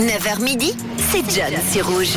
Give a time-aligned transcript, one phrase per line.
[0.00, 2.16] 9h midi, c'est John sur Rouge.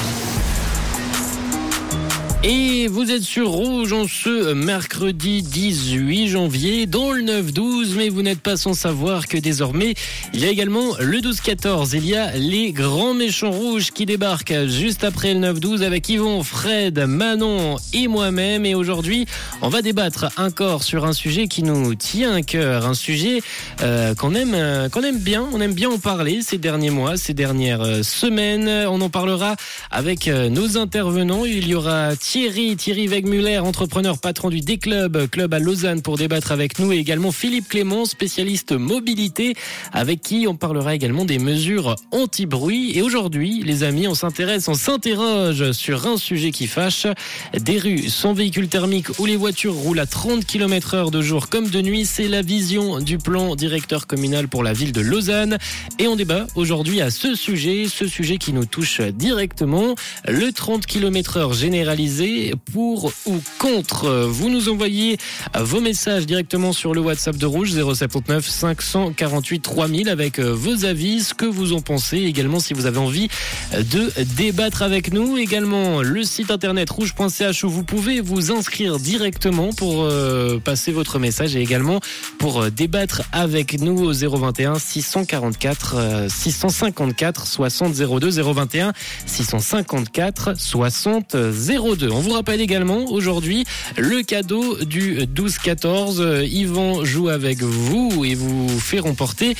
[2.46, 8.22] Et vous êtes sur Rouge en ce mercredi 18 janvier dans le 9-12, mais vous
[8.22, 9.94] n'êtes pas sans savoir que désormais,
[10.34, 11.92] il y a également le 12-14.
[11.94, 16.44] Il y a les grands méchants rouges qui débarquent juste après le 9-12 avec Yvon,
[16.44, 18.66] Fred, Manon et moi-même.
[18.66, 19.26] Et aujourd'hui,
[19.62, 23.42] on va débattre encore sur un sujet qui nous tient à cœur, un sujet
[23.82, 25.48] euh, qu'on aime, euh, qu'on aime bien.
[25.54, 28.68] On aime bien en parler ces derniers mois, ces dernières euh, semaines.
[28.90, 29.56] On en parlera
[29.92, 31.46] avec euh, nos intervenants.
[31.46, 36.52] Il y aura Thierry, Thierry Wegmuller, entrepreneur patron du D-Club, club à Lausanne pour débattre
[36.52, 39.54] avec nous et également Philippe Clément, spécialiste mobilité,
[39.92, 42.98] avec qui on parlera également des mesures anti-bruit.
[42.98, 47.06] Et aujourd'hui, les amis, on s'intéresse, on s'interroge sur un sujet qui fâche.
[47.54, 51.50] Des rues sans véhicule thermique où les voitures roulent à 30 km heure de jour
[51.50, 55.60] comme de nuit, c'est la vision du plan directeur communal pour la ville de Lausanne.
[56.00, 59.94] Et on débat aujourd'hui à ce sujet, ce sujet qui nous touche directement,
[60.28, 62.23] le 30 km heure généralisé
[62.72, 64.10] pour ou contre.
[64.30, 65.18] Vous nous envoyez
[65.58, 71.34] vos messages directement sur le WhatsApp de Rouge 079 548 3000 avec vos avis, ce
[71.34, 73.28] que vous en pensez, également si vous avez envie
[73.72, 75.38] de débattre avec nous.
[75.38, 81.20] Également le site internet rouge.ch où vous pouvez vous inscrire directement pour euh, passer votre
[81.20, 82.00] message et également
[82.40, 88.94] pour euh, débattre avec nous au 021 644 euh, 654 60 02 021
[89.26, 92.10] 654 60 02.
[92.14, 93.66] On vous rappelle également aujourd'hui
[93.98, 96.20] le cadeau du 12-14.
[96.20, 99.56] Euh, Yvan joue avec vous et vous fait remporter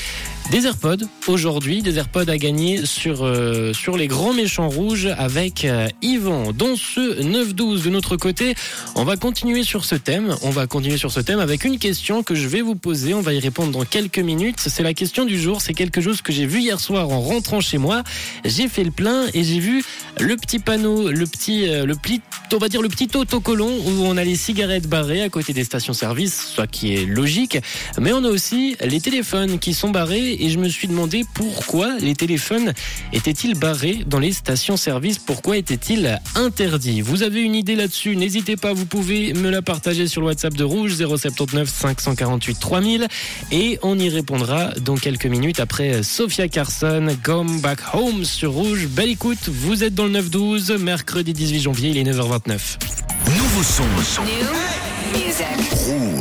[0.50, 5.64] des AirPods aujourd'hui, des AirPods à gagner sur, euh, sur les grands méchants rouges avec
[5.64, 6.52] euh, Yvan.
[6.52, 8.54] Dans ce 9-12 de notre côté,
[8.94, 10.36] on va continuer sur ce thème.
[10.42, 13.14] On va continuer sur ce thème avec une question que je vais vous poser.
[13.14, 14.56] On va y répondre dans quelques minutes.
[14.58, 15.60] C'est la question du jour.
[15.60, 18.02] C'est quelque chose que j'ai vu hier soir en rentrant chez moi.
[18.44, 19.82] J'ai fait le plein et j'ai vu
[20.20, 22.20] le petit panneau, le petit, euh, le petit,
[22.52, 25.64] on va dire le petit autocollant où on a les cigarettes barrées à côté des
[25.64, 27.58] stations-service, soit qui est logique.
[27.98, 31.96] Mais on a aussi les téléphones qui sont barrés et je me suis demandé pourquoi
[31.98, 32.72] les téléphones
[33.12, 37.00] étaient-ils barrés dans les stations-service, pourquoi étaient-ils interdits?
[37.00, 40.54] Vous avez une idée là-dessus, n'hésitez pas, vous pouvez me la partager sur le WhatsApp
[40.54, 43.08] de Rouge 079 548 3000
[43.52, 48.86] et on y répondra dans quelques minutes après Sophia Carson, Come Back Home sur Rouge.
[48.88, 52.04] Belle écoute, vous êtes dans le 9-12, mercredi 18 janvier, il est
[52.38, 52.78] 9h29.
[53.36, 53.84] Nouveau son.
[54.24, 55.46] New music.
[55.86, 56.14] Rouge.